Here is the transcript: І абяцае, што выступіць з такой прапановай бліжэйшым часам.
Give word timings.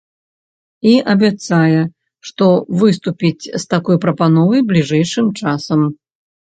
І 0.91 0.93
абяцае, 1.13 1.79
што 2.31 2.45
выступіць 2.81 3.49
з 3.53 3.63
такой 3.77 4.03
прапановай 4.09 4.69
бліжэйшым 4.75 5.27
часам. 5.41 5.91